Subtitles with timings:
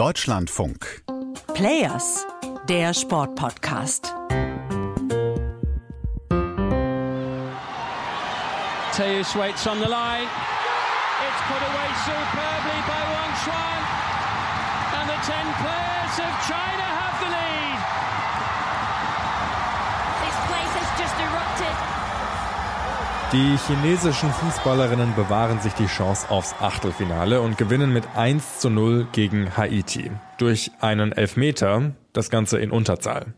[0.00, 1.02] Deutschlandfunk.
[1.52, 2.24] Players,
[2.70, 4.14] der Sportpodcast.
[8.96, 10.24] Teus waits on the line.
[10.24, 13.80] It's put away superbly by Wang Chuan.
[14.96, 16.99] And the 10 players of China
[23.32, 29.06] Die chinesischen Fußballerinnen bewahren sich die Chance aufs Achtelfinale und gewinnen mit 1 zu 0
[29.12, 30.10] gegen Haiti.
[30.38, 33.34] Durch einen Elfmeter, das Ganze in Unterzahl.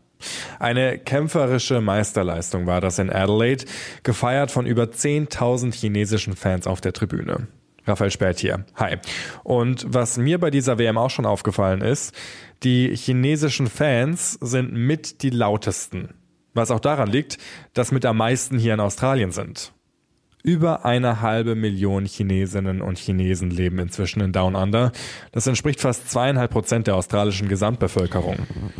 [0.57, 3.65] Eine kämpferische Meisterleistung war das in Adelaide,
[4.01, 7.47] gefeiert von über 10.000 chinesischen Fans auf der Tribüne.
[7.85, 8.65] Raphael Spät hier.
[8.75, 8.97] Hi.
[9.43, 12.15] Und was mir bei dieser WM auch schon aufgefallen ist,
[12.63, 16.15] die chinesischen Fans sind mit die lautesten.
[16.55, 17.37] Was auch daran liegt,
[17.75, 19.71] dass mit am meisten hier in Australien sind.
[20.45, 24.91] Über eine halbe Million Chinesinnen und Chinesen leben inzwischen in Down Under.
[25.31, 28.35] Das entspricht fast zweieinhalb Prozent der australischen Gesamtbevölkerung.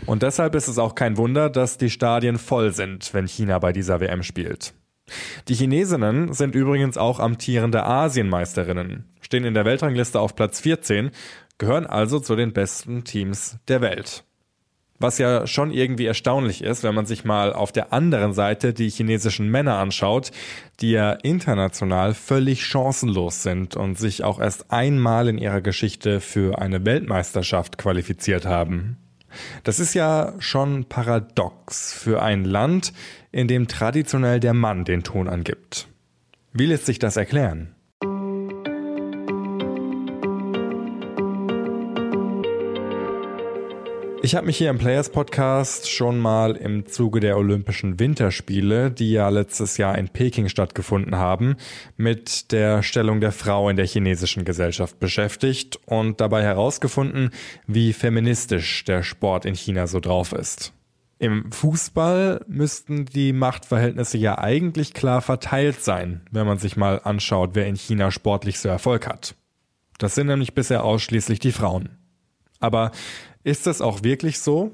[0.05, 3.71] Und deshalb ist es auch kein Wunder, dass die Stadien voll sind, wenn China bei
[3.71, 4.73] dieser WM spielt.
[5.47, 11.11] Die Chinesinnen sind übrigens auch amtierende Asienmeisterinnen, stehen in der Weltrangliste auf Platz 14,
[11.57, 14.25] gehören also zu den besten Teams der Welt.
[15.03, 18.89] Was ja schon irgendwie erstaunlich ist, wenn man sich mal auf der anderen Seite die
[18.89, 20.31] chinesischen Männer anschaut,
[20.79, 26.59] die ja international völlig chancenlos sind und sich auch erst einmal in ihrer Geschichte für
[26.59, 28.95] eine Weltmeisterschaft qualifiziert haben.
[29.65, 32.93] Das ist ja schon paradox für ein Land,
[33.33, 35.89] in dem traditionell der Mann den Ton angibt.
[36.53, 37.75] Wie lässt sich das erklären?
[44.25, 49.11] Ich habe mich hier im Players Podcast schon mal im Zuge der Olympischen Winterspiele, die
[49.11, 51.57] ja letztes Jahr in Peking stattgefunden haben,
[51.97, 57.31] mit der Stellung der Frau in der chinesischen Gesellschaft beschäftigt und dabei herausgefunden,
[57.67, 60.71] wie feministisch der Sport in China so drauf ist.
[61.19, 67.55] Im Fußball müssten die Machtverhältnisse ja eigentlich klar verteilt sein, wenn man sich mal anschaut,
[67.55, 69.35] wer in China sportlich so Erfolg hat.
[69.97, 71.97] Das sind nämlich bisher ausschließlich die Frauen.
[72.61, 72.91] Aber
[73.43, 74.71] ist das auch wirklich so?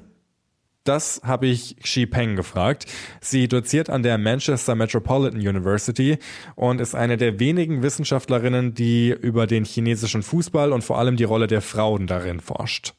[0.84, 2.86] Das habe ich Xi Peng gefragt.
[3.20, 6.18] Sie doziert an der Manchester Metropolitan University
[6.56, 11.24] und ist eine der wenigen Wissenschaftlerinnen, die über den chinesischen Fußball und vor allem die
[11.24, 12.94] Rolle der Frauen darin forscht.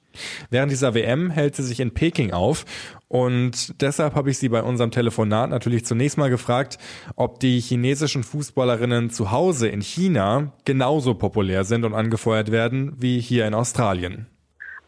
[0.49, 2.65] Während dieser WM hält sie sich in Peking auf
[3.07, 6.77] und deshalb habe ich sie bei unserem Telefonat natürlich zunächst mal gefragt,
[7.15, 13.19] ob die chinesischen Fußballerinnen zu Hause in China genauso populär sind und angefeuert werden wie
[13.19, 14.27] hier in Australien.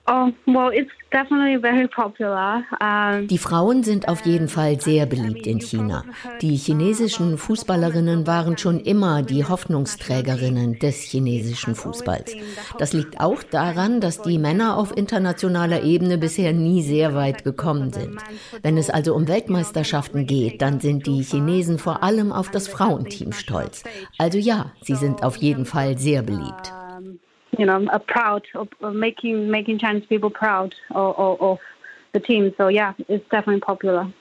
[0.05, 2.65] Oh, well, it's definitely very popular.
[2.81, 6.03] Um, Die Frauen sind auf jeden Fall sehr beliebt in China.
[6.41, 12.35] Die chinesischen Fußballerinnen waren schon immer die Hoffnungsträgerinnen des chinesischen Fußballs.
[12.79, 17.93] Das liegt auch daran, dass die Männer auf internationaler Ebene bisher nie sehr weit gekommen
[17.93, 18.19] sind.
[18.61, 23.31] Wenn es also um Weltmeisterschaften geht, dann sind die Chinesen vor allem auf das Frauenteam
[23.31, 23.85] stolz.
[24.17, 26.73] Also ja, sie sind auf jeden Fall sehr beliebt
[27.57, 31.59] you know, uh, proud of, of making making Chinese people proud of, of, of
[32.13, 32.53] the team.
[32.57, 34.11] So yeah, it's definitely popular.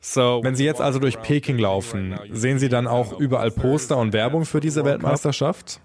[0.00, 4.12] So, wenn Sie jetzt also durch Peking laufen, sehen Sie dann auch überall Poster und
[4.12, 5.80] Werbung für diese Weltmeisterschaft?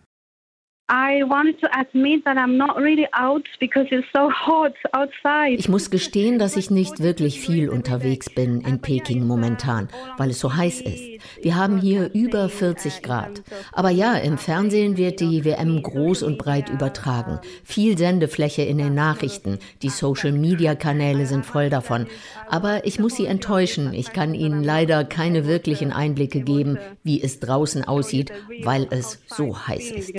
[5.57, 9.87] Ich muss gestehen, dass ich nicht wirklich viel unterwegs bin in Peking momentan,
[10.17, 11.01] weil es so heiß ist.
[11.41, 13.41] Wir haben hier über 40 Grad.
[13.71, 17.39] Aber ja, im Fernsehen wird die WM groß und breit übertragen.
[17.63, 19.59] Viel Sendefläche in den Nachrichten.
[19.83, 22.07] Die Social-Media-Kanäle sind voll davon.
[22.49, 23.93] Aber ich muss Sie enttäuschen.
[23.93, 29.57] Ich kann Ihnen leider keine wirklichen Einblicke geben, wie es draußen aussieht, weil es so
[29.57, 30.11] heiß ist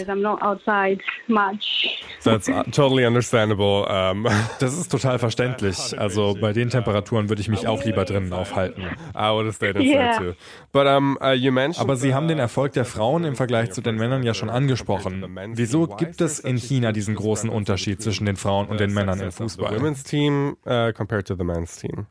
[0.63, 2.03] outside much.
[2.25, 3.87] That's totally understandable.
[3.89, 4.27] Um,
[4.61, 5.99] das ist total verständlich.
[5.99, 8.83] Also bei den Temperaturen würde ich mich auch lieber drinnen aufhalten.
[9.15, 10.19] I would have stayed inside yeah.
[10.19, 10.35] too.
[10.73, 13.81] But, um, uh, you mentioned Aber Sie haben den Erfolg der Frauen im Vergleich zu
[13.81, 15.25] den Männern ja schon angesprochen.
[15.55, 19.33] Wieso gibt es in China diesen großen Unterschied zwischen den Frauen und den Männern im
[19.33, 19.79] Fußball?
[19.79, 22.07] Women's team uh, compared to the men's team.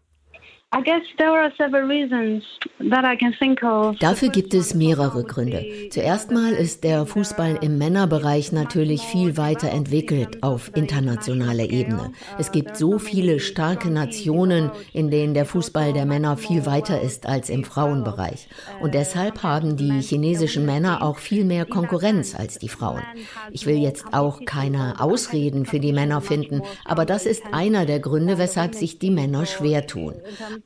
[3.99, 5.65] Dafür gibt es mehrere Gründe.
[5.89, 12.13] Zuerst mal ist der Fußball im Männerbereich natürlich viel weiter entwickelt auf internationaler Ebene.
[12.39, 17.25] Es gibt so viele starke Nationen, in denen der Fußball der Männer viel weiter ist
[17.25, 18.47] als im Frauenbereich.
[18.79, 23.03] Und deshalb haben die chinesischen Männer auch viel mehr Konkurrenz als die Frauen.
[23.51, 27.99] Ich will jetzt auch keine Ausreden für die Männer finden, aber das ist einer der
[27.99, 30.13] Gründe, weshalb sich die Männer schwer tun.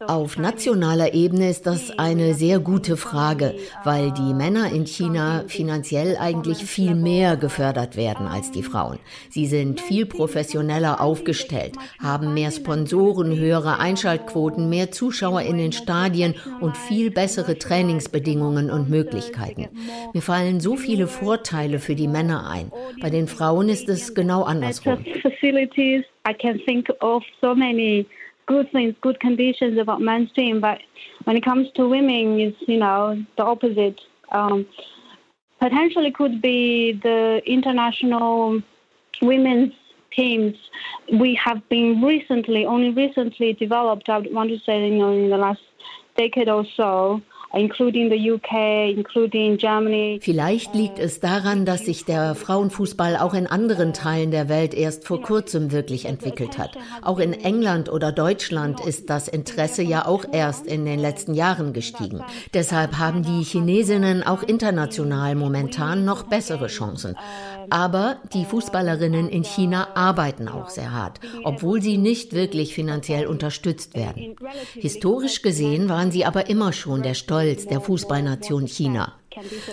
[0.08, 6.18] Auf nationaler Ebene ist das eine sehr gute Frage, weil die Männer in China finanziell
[6.18, 9.00] eigentlich viel mehr gefördert werden als die Frauen.
[9.30, 16.36] Sie sind viel professioneller aufgestellt, haben mehr Sponsoren, höhere Einschaltquoten, mehr Zuschauer in den Stadien
[16.62, 19.68] und viel bessere Trainingsbedingungen und Möglichkeiten.
[20.14, 22.72] Mir fallen so viele Vorteile für die Männer ein.
[23.02, 24.98] Bei den Frauen ist es genau andersrum.
[26.28, 28.08] I can think of so many
[28.46, 30.82] good things, good conditions about men's team, but
[31.24, 34.02] when it comes to women, it's you know the opposite.
[34.32, 34.66] Um,
[35.60, 38.62] potentially could be the international
[39.22, 39.74] women's
[40.12, 40.56] teams
[41.12, 44.10] we have been recently, only recently developed.
[44.10, 45.62] I want to say, you know, in the last
[46.16, 47.22] decade or so,
[47.56, 50.19] including the UK, including Germany.
[50.22, 55.07] Vielleicht liegt es daran, dass sich der Frauenfußball auch in anderen Teilen der Welt erst
[55.07, 56.78] vor kurzem wirklich entwickelt hat.
[57.02, 61.72] Auch in England oder Deutschland ist das Interesse ja auch erst in den letzten Jahren
[61.72, 62.22] gestiegen.
[62.54, 67.16] Deshalb haben die Chinesinnen auch international momentan noch bessere Chancen.
[67.69, 73.96] Aber die Fußballerinnen in China arbeiten auch sehr hart, obwohl sie nicht wirklich finanziell unterstützt
[73.96, 74.36] werden.
[74.74, 79.14] Historisch gesehen waren sie aber immer schon der Stolz der Fußballnation China.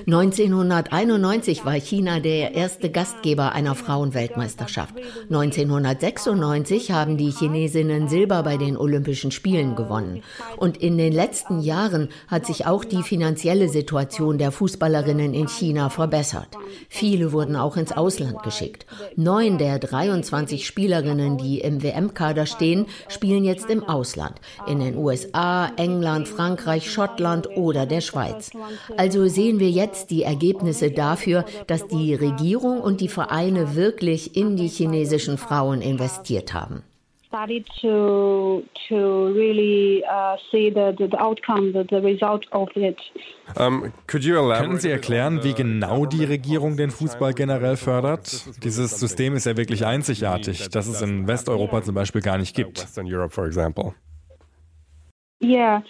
[0.07, 4.95] 1991 war China der erste Gastgeber einer Frauenweltmeisterschaft.
[5.31, 10.23] 1996 haben die Chinesinnen Silber bei den Olympischen Spielen gewonnen.
[10.57, 15.91] Und in den letzten Jahren hat sich auch die finanzielle Situation der Fußballerinnen in China
[15.91, 16.49] verbessert.
[16.89, 18.87] Viele wurden auch ins Ausland geschickt.
[19.17, 24.41] Neun der 23 Spielerinnen, die im WM-Kader stehen, spielen jetzt im Ausland.
[24.67, 28.51] In den USA, England, Frankreich, Schottland oder der Schweiz.
[28.97, 34.35] Also sehen sehen wir jetzt die Ergebnisse dafür, dass die Regierung und die Vereine wirklich
[34.35, 36.83] in die chinesischen Frauen investiert haben.
[37.33, 37.49] Uh,
[44.07, 48.47] Können Sie erklären, wie genau die Regierung den Fußball generell fördert?
[48.63, 52.87] Dieses System ist ja wirklich einzigartig, das es in Westeuropa zum Beispiel gar nicht gibt.
[55.43, 55.83] Yeah,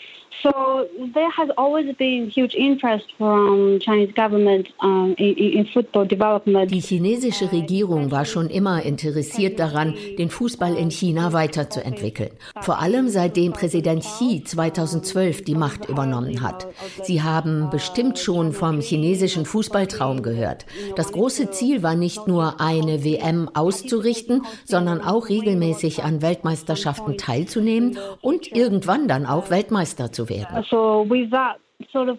[0.43, 6.71] So there has always been huge interest from Chinese government um, in, in football development.
[6.71, 12.31] Die chinesische Regierung war schon immer interessiert daran, den Fußball in China weiterzuentwickeln.
[12.61, 16.67] Vor allem seitdem Präsident Xi 2012 die Macht übernommen hat.
[17.03, 20.67] Sie haben bestimmt schon vom chinesischen Fußballtraum gehört.
[20.97, 27.99] Das große Ziel war nicht nur eine WM auszurichten, sondern auch regelmäßig an Weltmeisterschaften teilzunehmen
[28.21, 30.22] und irgendwann dann auch Weltmeister zu
[30.69, 31.61] So with that
[31.91, 32.19] sort of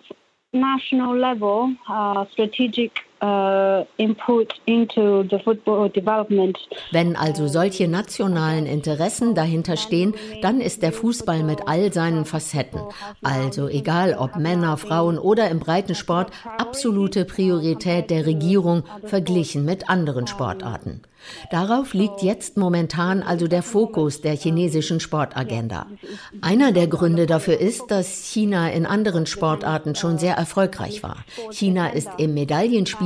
[0.54, 3.00] national level uh, strategic
[5.90, 6.58] development.
[6.92, 12.82] Wenn also solche nationalen Interessen dahinter stehen, dann ist der Fußball mit all seinen Facetten,
[13.22, 20.28] also egal ob Männer, Frauen oder im Breitensport, absolute Priorität der Regierung verglichen mit anderen
[20.28, 21.02] Sportarten.
[21.52, 25.88] Darauf liegt jetzt momentan also der Fokus der chinesischen Sportagenda.
[26.42, 31.18] Einer der Gründe dafür ist, dass China in anderen Sportarten schon sehr erfolgreich war.
[31.52, 32.34] China ist im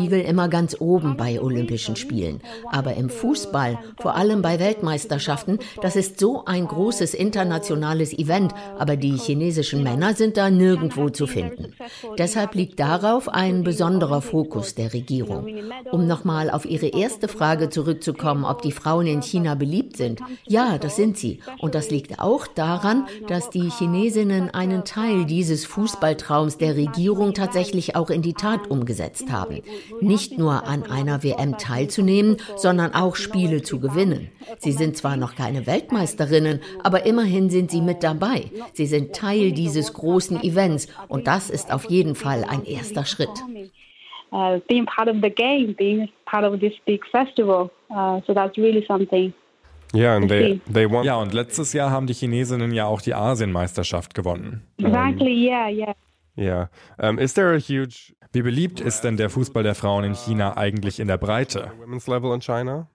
[0.07, 2.41] Medaillenspiegel immer ganz oben bei Olympischen Spielen.
[2.71, 8.95] Aber im Fußball, vor allem bei Weltmeisterschaften, das ist so ein großes internationales Event, aber
[8.95, 11.73] die chinesischen Männer sind da nirgendwo zu finden.
[12.17, 15.47] Deshalb liegt darauf ein besonderer Fokus der Regierung.
[15.91, 20.21] Um nochmal auf Ihre erste Frage zurückzukommen, ob die Frauen in China beliebt sind.
[20.45, 21.39] Ja, das sind sie.
[21.59, 27.95] Und das liegt auch daran, dass die Chinesinnen einen Teil dieses Fußballtraums der Regierung tatsächlich
[27.95, 29.61] auch in die Tat umgesetzt haben.
[30.01, 34.29] Nicht nur an einer WM teilzunehmen, sondern auch Spiele zu gewinnen.
[34.59, 38.51] Sie sind zwar noch keine Weltmeisterinnen, aber immerhin sind sie mit dabei.
[38.73, 43.29] Sie sind Teil dieses großen Events und das ist auf jeden Fall ein erster Schritt.
[44.31, 47.71] uh, being part of the game, being part of this big festival.
[47.89, 49.33] Uh, so that's really something.
[49.93, 51.05] Ja, und they, they won.
[51.05, 54.61] ja, und letztes Jahr haben die Chinesinnen ja auch die Asienmeisterschaft gewonnen.
[54.77, 55.95] Exactly, yeah, yeah.
[56.37, 56.67] Yeah.
[56.99, 60.55] um, is there a huge Wie beliebt ist denn der Fußball der Frauen in China
[60.55, 61.71] eigentlich in der Breite?
[61.79, 62.87] Women's level in China?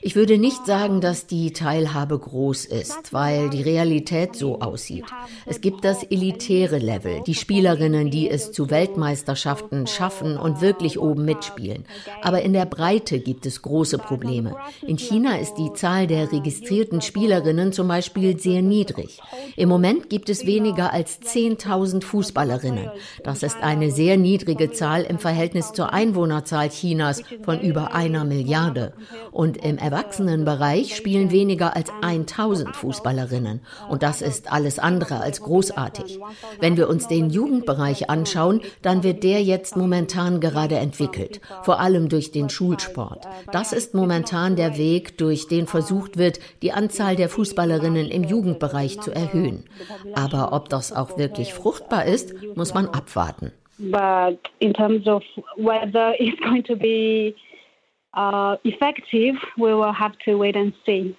[0.00, 5.06] Ich würde nicht sagen, dass die Teilhabe groß ist, weil die Realität so aussieht.
[5.46, 11.24] Es gibt das elitäre Level, die Spielerinnen, die es zu Weltmeisterschaften schaffen und wirklich oben
[11.24, 11.86] mitspielen.
[12.22, 14.54] Aber in der Breite gibt es große Probleme.
[14.86, 19.18] In China ist die Zahl der registrierten Spielerinnen zum Beispiel sehr niedrig.
[19.56, 22.92] Im Moment gibt es weniger als 10.000 Fußballerinnen.
[23.24, 28.24] Das ist eine sehr niedrige Zahl im Verhältnis zur Einwohnerzahl Chinas von von über einer
[28.24, 28.92] Milliarde.
[29.32, 33.60] Und im Erwachsenenbereich spielen weniger als 1000 Fußballerinnen.
[33.88, 36.20] Und das ist alles andere als großartig.
[36.60, 41.40] Wenn wir uns den Jugendbereich anschauen, dann wird der jetzt momentan gerade entwickelt.
[41.62, 43.26] Vor allem durch den Schulsport.
[43.52, 49.00] Das ist momentan der Weg, durch den versucht wird, die Anzahl der Fußballerinnen im Jugendbereich
[49.00, 49.64] zu erhöhen.
[50.14, 53.52] Aber ob das auch wirklich fruchtbar ist, muss man abwarten.
[53.78, 55.22] But in terms of
[55.56, 57.36] whether it's going to be
[58.14, 61.16] uh, effective, we will have to wait and see.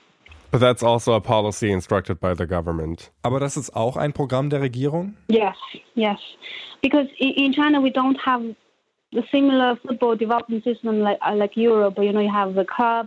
[0.50, 3.12] But that's also a policy instructed by the government.
[3.22, 5.16] Aber das ist auch ein Programm der Regierung?
[5.28, 5.56] Yes,
[5.96, 6.18] yes.
[6.82, 8.42] Because in China we don't have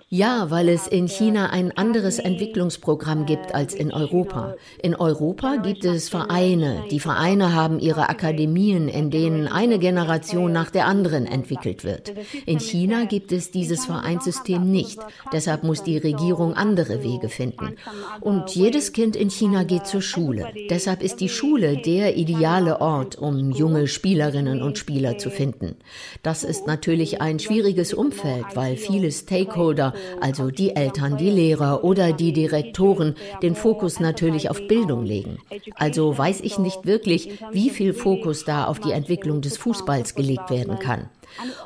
[0.08, 4.54] ja, weil es in China ein anderes Entwicklungsprogramm gibt als in Europa.
[4.82, 6.84] In Europa gibt es Vereine.
[6.90, 12.14] Die Vereine haben ihre Akademien, in denen eine Generation nach der anderen entwickelt wird.
[12.46, 15.00] In China gibt es dieses Vereinssystem nicht.
[15.34, 17.76] Deshalb muss die Regierung andere Wege finden.
[18.20, 20.50] Und jedes Kind in China geht zur Schule.
[20.70, 25.76] Deshalb ist die Schule der ideale Ort, um junge Spielerinnen und Spieler zu finden.
[26.22, 32.12] Das ist natürlich ein schwieriges Umfeld, weil viele Stakeholder, also die Eltern, die Lehrer oder
[32.12, 35.38] die Direktoren, den Fokus natürlich auf Bildung legen.
[35.76, 40.50] Also weiß ich nicht wirklich, wie viel Fokus da auf die Entwicklung des Fußballs gelegt
[40.50, 41.08] werden kann.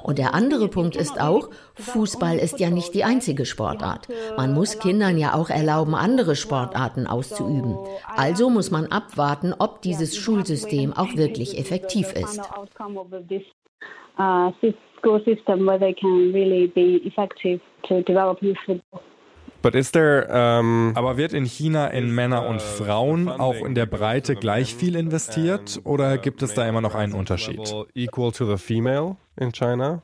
[0.02, 4.08] Und der andere Punkt ist auch, Fußball ist ja nicht die einzige Sportart.
[4.36, 7.78] Man muss Kindern ja auch erlauben, andere Sportarten auszuüben.
[8.14, 12.40] Also muss man abwarten, ob dieses Schulsystem auch wirklich effektiv ist
[14.18, 14.50] uh,
[14.98, 19.02] school system where they can really be effective to develop youth football.
[19.62, 23.86] But is there, um, Aber wird in China in Männer und Frauen auch in der
[23.86, 27.74] Breite gleich viel investiert oder gibt es da immer noch einen Unterschied?
[27.94, 30.02] Equal to the female in China,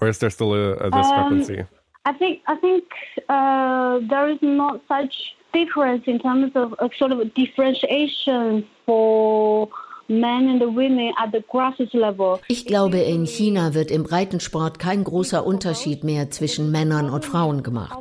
[0.00, 1.60] or is there still a, a discrepancy?
[1.60, 1.66] Um,
[2.06, 2.84] I think I think
[3.28, 9.68] uh, there is not such difference in terms of a sort of differentiation for
[12.48, 17.62] ich glaube, in China wird im Breitensport kein großer Unterschied mehr zwischen Männern und Frauen
[17.62, 17.98] gemacht.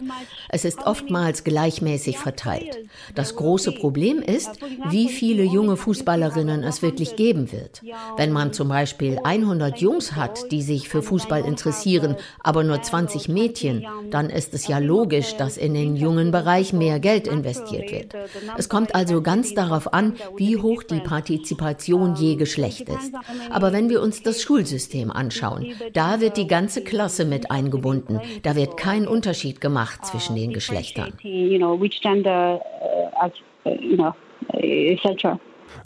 [0.50, 2.78] Es ist oftmals gleichmäßig verteilt.
[3.16, 7.82] Das große Problem ist, wie viele junge Fußballerinnen es wirklich geben wird.
[8.18, 13.30] Wenn man zum Beispiel 100 Jungs hat, die sich für Fußball interessieren, aber nur 20
[13.30, 18.14] Mädchen, dann ist es ja logisch, dass in den jungen Bereich mehr Geld investiert wird.
[18.58, 23.14] Es kommt also ganz darauf an, wie hoch die Partizipation Generation je Geschlecht ist.
[23.52, 28.20] Aber wenn wir uns das Schulsystem anschauen, da wird die ganze Klasse mit eingebunden.
[28.44, 31.14] Da wird kein Unterschied gemacht zwischen den Geschlechtern.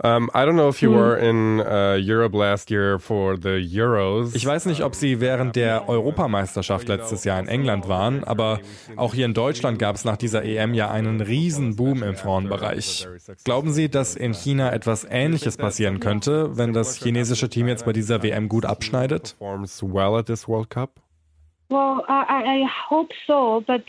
[0.03, 0.95] Um, I don't know if you hm.
[0.95, 4.35] were in uh, Europe last year for the Euros.
[4.35, 8.59] Ich weiß nicht, ob Sie während der Europameisterschaft letztes Jahr in England waren, aber
[8.95, 13.07] auch hier in Deutschland gab es nach dieser EM ja einen riesen Boom im Frauenbereich.
[13.43, 17.93] Glauben Sie, dass in China etwas Ähnliches passieren könnte, wenn das chinesische Team jetzt bei
[17.93, 19.35] dieser WM gut abschneidet?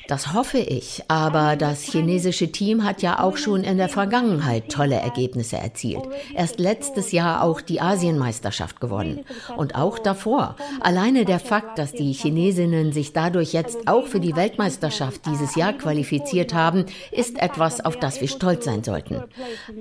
[0.09, 4.97] Das hoffe ich, aber das chinesische Team hat ja auch schon in der Vergangenheit tolle
[4.97, 6.03] Ergebnisse erzielt.
[6.35, 9.25] Erst letztes Jahr auch die Asienmeisterschaft gewonnen.
[9.57, 10.57] Und auch davor.
[10.81, 15.73] Alleine der Fakt, dass die Chinesinnen sich dadurch jetzt auch für die Weltmeisterschaft dieses Jahr
[15.73, 19.23] qualifiziert haben, ist etwas, auf das wir stolz sein sollten.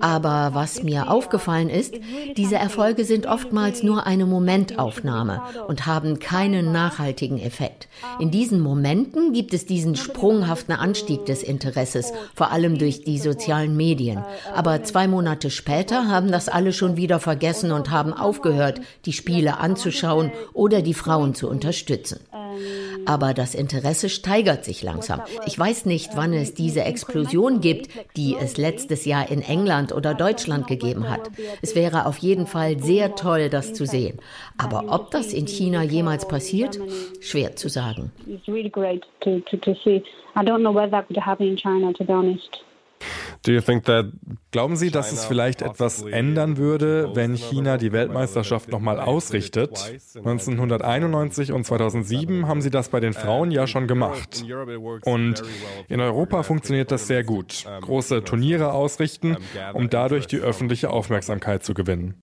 [0.01, 1.95] Aber was mir aufgefallen ist,
[2.35, 7.86] diese Erfolge sind oftmals nur eine Momentaufnahme und haben keinen nachhaltigen Effekt.
[8.19, 13.75] In diesen Momenten gibt es diesen sprunghaften Anstieg des Interesses, vor allem durch die sozialen
[13.75, 14.23] Medien.
[14.53, 19.57] Aber zwei Monate später haben das alle schon wieder vergessen und haben aufgehört, die Spiele
[19.57, 22.19] anzuschauen oder die Frauen zu unterstützen.
[23.05, 25.21] Aber das Interesse steigert sich langsam.
[25.45, 30.13] Ich weiß nicht, wann es diese Explosion gibt, die es letztes Jahr in England oder
[30.13, 31.29] Deutschland gegeben hat.
[31.61, 34.19] Es wäre auf jeden Fall sehr toll, das zu sehen.
[34.57, 36.79] Aber ob das in China jemals passiert,
[37.21, 38.11] schwer zu sagen.
[40.39, 41.03] I don't know whether
[41.39, 42.05] in China, to.
[44.51, 49.93] Glauben Sie, dass es vielleicht etwas ändern würde, wenn China die Weltmeisterschaft nochmal ausrichtet?
[50.15, 54.43] 1991 und 2007 haben Sie das bei den Frauen ja schon gemacht.
[55.05, 55.43] Und
[55.87, 57.65] in Europa funktioniert das sehr gut.
[57.81, 59.37] Große Turniere ausrichten,
[59.73, 62.21] um dadurch die öffentliche Aufmerksamkeit zu gewinnen.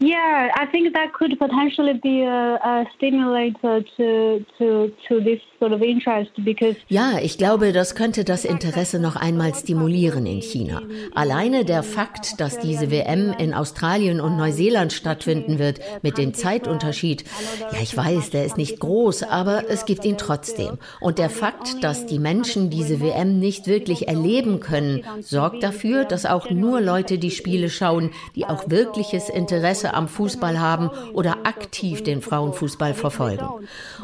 [0.00, 5.72] Yeah, I think that could potentially be a, a stimulator to, to, to this sort
[5.72, 10.82] of interest because ja, ich glaube, das könnte das Interesse noch einmal stimulieren in China.
[11.14, 17.24] Alleine der Fakt, dass diese WM in Australien und Neuseeland stattfinden wird, mit dem Zeitunterschied,
[17.72, 20.78] ja, ich weiß, der ist nicht groß, aber es gibt ihn trotzdem.
[21.00, 26.26] Und der Fakt, dass die Menschen diese WM nicht wirklich erleben können, sorgt dafür, dass
[26.26, 32.02] auch nur Leute die Spiele schauen, die auch wirkliches Interesse am Fußball haben oder aktiv
[32.02, 33.46] den Frauenfußball verfolgen.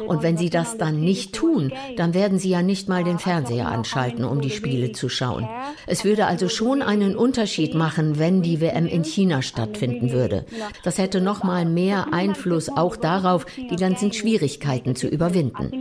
[0.05, 3.67] Und wenn sie das dann nicht tun, dann werden sie ja nicht mal den Fernseher
[3.67, 5.47] anschalten, um die Spiele zu schauen.
[5.87, 10.45] Es würde also schon einen Unterschied machen, wenn die WM in China stattfinden würde.
[10.83, 15.71] Das hätte noch mal mehr Einfluss auch darauf, die ganzen Schwierigkeiten zu überwinden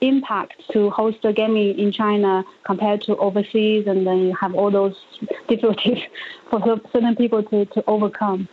[0.00, 4.70] impact to host a game in China compared to overseas, and then you have all
[4.70, 4.96] those
[5.48, 5.98] difficulties
[6.50, 6.60] for
[6.92, 8.48] certain people to, to overcome.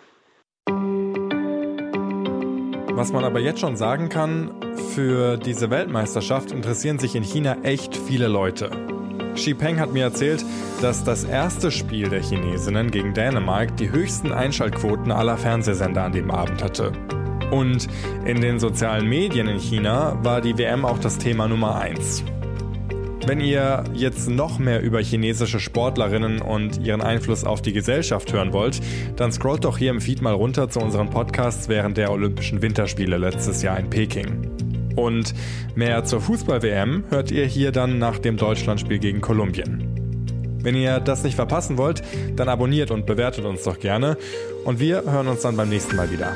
[2.97, 4.51] Was man aber jetzt schon sagen kann,
[4.95, 8.71] für diese Weltmeisterschaft interessieren sich in China echt viele Leute.
[9.35, 10.45] Xi Peng hat mir erzählt,
[10.81, 16.31] dass das erste Spiel der Chinesinnen gegen Dänemark die höchsten Einschaltquoten aller Fernsehsender an dem
[16.31, 16.93] Abend hatte.
[17.55, 17.87] Und
[18.25, 22.25] in den sozialen Medien in China war die WM auch das Thema Nummer 1.
[23.25, 28.51] Wenn ihr jetzt noch mehr über chinesische Sportlerinnen und ihren Einfluss auf die Gesellschaft hören
[28.51, 28.81] wollt,
[29.15, 33.17] dann scrollt doch hier im Feed mal runter zu unseren Podcasts während der Olympischen Winterspiele
[33.17, 34.49] letztes Jahr in Peking.
[34.97, 35.33] Und
[35.75, 40.57] mehr zur Fußball-WM hört ihr hier dann nach dem Deutschlandspiel gegen Kolumbien.
[40.61, 42.03] Wenn ihr das nicht verpassen wollt,
[42.35, 44.17] dann abonniert und bewertet uns doch gerne.
[44.65, 46.35] Und wir hören uns dann beim nächsten Mal wieder.